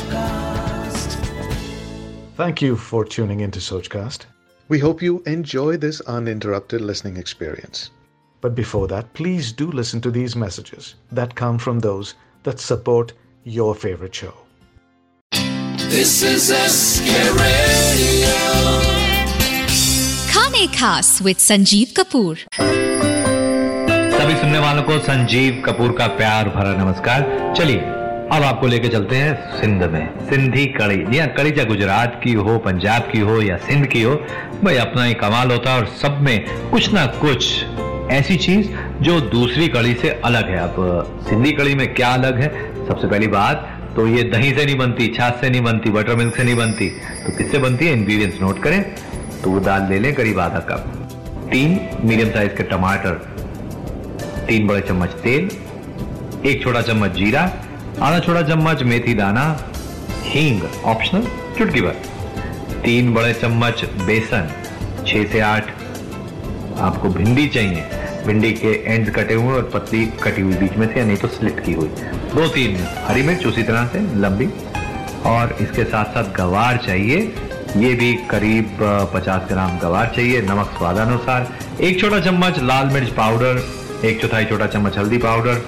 [0.00, 1.14] Sochcast.
[2.36, 4.24] Thank you for tuning into Sochcast.
[4.68, 7.90] We hope you enjoy this uninterrupted listening experience.
[8.40, 12.14] But before that, please do listen to these messages that come from those
[12.44, 13.12] that support
[13.44, 14.34] your favorite show.
[15.90, 17.10] This is SK
[17.42, 18.34] Radio.
[20.32, 22.36] खाने खास with Sanjeev Kapoor
[24.16, 27.99] सभी सुनने वालों को संजीव कपूर का प्यार भरा नमस्कार चलिए
[28.31, 32.57] अब आपको लेके चलते हैं सिंध में। सिंधी कड़ी। हाँ कड़ी चाहे गुजरात की हो,
[32.57, 34.15] पंजाब की हो, या सिंध की हो,
[34.63, 37.65] भाई अपना ही कमाल होता है और सब में कुछ ना कुछ
[38.11, 38.69] ऐसी चीज़
[39.01, 42.47] जो दूसरी कड़ी से अलग है। अब, सिंधी कड़ी में क्या अलग है?
[42.87, 46.35] सबसे पहली बात तो ये दही से नहीं बनती, छाछ से नहीं बनती बटर मिल्क
[46.35, 47.93] से नहीं बनती। तो किससे बनती है?
[47.93, 48.81] इंग्रेडिएंट्स नोट करें।
[49.43, 51.09] तूर दाल ले लें करीब आधा कप।
[51.51, 53.13] तीन मीडियम साइज़ के टमाटर,
[54.47, 55.49] तीन बड़े चम्मच तेल,
[56.45, 57.51] एक छोटा चम्मच जीरा
[57.99, 59.43] आधा छोटा चम्मच मेथी दाना,
[60.23, 61.25] हींग, ऑप्शनल
[61.57, 61.95] चुटकी भर।
[62.83, 64.51] तीन बड़े चम्मच बेसन,
[65.07, 65.69] छह से आठ।
[66.79, 67.83] आपको भिंडी चाहिए।
[68.25, 71.63] भिंडी के एंड कटे हुए और पतली कटी हुई बीच में से नहीं तो स्लिट
[71.65, 71.87] की हुई।
[72.35, 74.49] दो तीन हरी मिर्च, उसी तरह से लंबी।
[75.25, 77.17] और इसके साथ साथ गवार चाहिए।
[77.77, 78.77] ये भी करीब
[79.13, 81.47] पचास ग्राम गवार चाहिए, नमक स्वादानुसार।
[81.81, 83.63] एक छोटा चम्मच लाल मिर्च पाउडर,
[84.05, 85.61] एक चौथाई छोटा चम्मच हल्दी पाउडर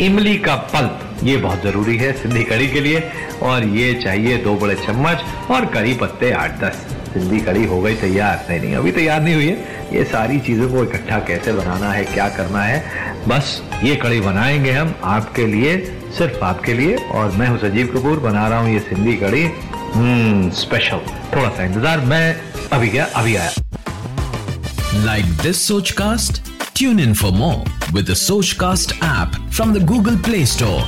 [0.00, 3.10] इमली का पल्प। ये बहुत ज़रूरी है सिंधी कड़ी के लिए।
[3.42, 6.74] और ये चाहिए दो बड़े चम्मच और कड़ी पत्ते आठ दस।
[7.12, 10.68] सिंधी कड़ी हो गई तैयार। नहीं नहीं, अभी तैयार नहीं हुई है। ये सारी चीज़ों
[10.68, 12.84] को इकट्ठा कैसे बनाना है, क्या करना है,
[13.28, 15.76] बस ये कड़ी बनाएँगे हम आपके लिए,
[16.18, 19.44] सिर्फ़ आपके लिए। और मैं हूँ संजीव कपूर, बना रहा हूँ ये सिंधी कड़ी
[19.94, 21.00] हम्म स्पेशल
[21.36, 22.36] थोड़ा सा इंतज़ार, मैं
[22.72, 23.50] अभी गया, अभी आया।
[24.94, 26.42] लाइक दिस सोच कास्ट
[26.76, 27.75] Tune in for more.
[27.86, 30.82] With the Sochcast app from the Google Play Store.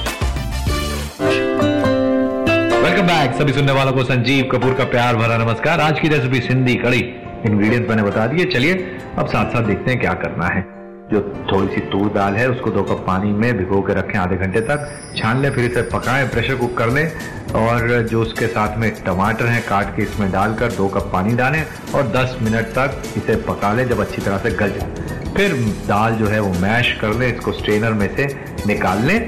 [2.83, 6.41] Welcome back सभी सुनने वालों को संजीव कपूर का प्यार भरा नमस्कार। आज की रेसिपी
[6.41, 6.99] सिंधी कड़ी
[7.47, 8.75] इंग्रेडिएंट्स मैंने बता दिए। चलिए,
[9.19, 10.79] अब साथ साथ देखते हैं क्या करना है।
[11.13, 14.37] जो थोड़ी सी तूर दाल है, उसको दो कप पानी में भिगो के रखें आधे
[14.37, 17.13] घंटे तक। छान लें, फिर इसे पकाएँ प्रेशर कुक कर लें।
[17.53, 21.67] और जो उसके साथ में टमाटर हैं, काट के इसमें डालकर दो कप पानी डालें
[21.95, 25.53] और 10 मिनट तक इसे पका लें, जब अच्छी तरह से गल जाए। फिर
[25.87, 28.25] दाल जो है वो मैश कर लें, इसको स्ट्रेनर में से
[28.67, 29.19] निकाल लें।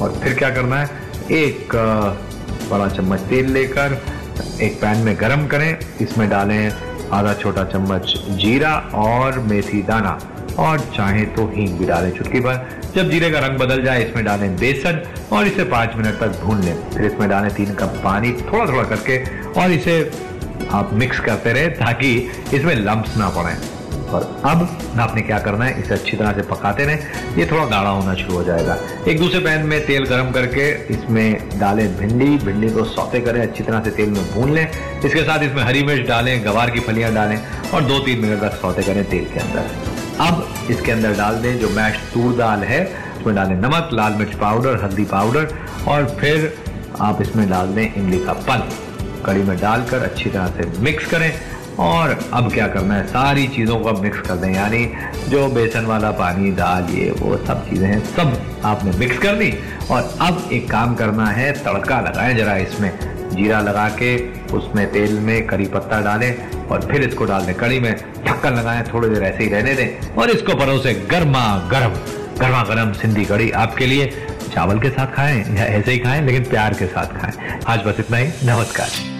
[0.00, 0.88] और फिर क्या करना है?
[1.30, 1.74] एक
[2.70, 4.00] बड़ा चम्मच तेल लेकर
[4.62, 6.70] एक पैन में गरम करें। इसमें डालें
[7.12, 10.18] आधा छोटा चम्मच जीरा और मेथी दाना।
[10.58, 14.24] और चाहे तो हींग भी डालें चुटकी भर। जब जीरे का रंग बदल जाए, इसमें
[14.24, 18.32] डालें बेसन और इसे पाँच मिनट तक भून लें। फिर इसमें डालें तीन कप पानी
[18.42, 19.18] थोड़ा थोड़ा करके
[19.60, 20.00] और इसे
[20.70, 22.14] आप मिक्स करते रहें ताकि
[22.54, 23.54] इसमें लम्ब्स ना पड़े।
[24.10, 24.68] और अब
[25.00, 28.34] आपने क्या करना है, इसे अच्छी तरह से पकाते रहें। ये थोड़ा गाढ़ा होना शुरू
[28.34, 28.76] हो जाएगा।
[29.08, 33.62] एक दूसरे पैन में तेल गरम करके इसमें डालें भिंडी। भिंडी को सौते करें, अच्छी
[33.62, 34.66] तरह से तेल में भून लें।
[35.04, 37.38] इसके साथ इसमें हरी मिर्च डालें, गवार की फलियाँ डालें
[37.74, 39.88] और दो तीन मिनट तक सौते करें तेल के अंदर।
[40.20, 42.84] अब इसके अंदर डाल दें जो मैश तूर दाल है,
[43.20, 45.54] उसमें डालें नमक, लाल मिर्च पाउडर, हल्दी पाउडर
[45.88, 46.52] और फिर
[47.00, 48.68] आप इसमें डाल दें इमली का पल
[49.26, 51.32] कड़ी में डालकर अच्छी तरह से मिक्स करें।
[51.78, 53.06] और अब क्या करना है?
[53.06, 54.92] सारी चीज़ों को मिक्स कर दें। यानी
[55.28, 59.54] जो बेसन वाला पानी, दाल, ये, वो सब चीज़ें हैं, सब आपने मिक्स कर दी।
[59.90, 62.98] और अब एक काम करना है, तड़का लगाएँ जरा इसमें।
[63.30, 64.16] जीरा लगा के
[64.52, 67.94] उसमें तेल में करी पत्ता डालें और फिर इसको डाल दें। कड़ी में
[68.26, 71.94] ढक्कन लगाएँ, थोड़ी देर ऐसे ही रहने दें। और इसको परोसे गर्मा गर्म
[72.40, 74.12] गर्मा गर्म सिंधी कड़ी आपके लिए।
[74.54, 78.00] चावल के साथ खाएँ या ऐसे ही खाएँ, लेकिन प्यार के साथ खाएँ। आज बस
[78.00, 79.19] इतना ही। नमस्कार।